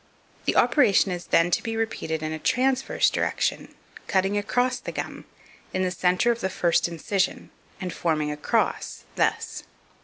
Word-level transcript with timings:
The 0.45 0.55
operation 0.55 1.11
is 1.11 1.27
then 1.27 1.51
to 1.51 1.61
be 1.61 1.75
repeated 1.77 2.23
in 2.23 2.31
a 2.31 2.39
transverse 2.39 3.07
direction, 3.11 3.75
cutting 4.07 4.35
across 4.35 4.79
the 4.79 4.91
gum, 4.91 5.25
in 5.75 5.83
the 5.83 5.91
centre 5.91 6.31
of 6.31 6.39
the 6.41 6.49
first 6.49 6.87
incision, 6.87 7.51
and 7.79 7.93
forming 7.93 8.31
a 8.31 8.37
cross, 8.37 9.03
thus 9.15 9.61
+. 9.67 9.73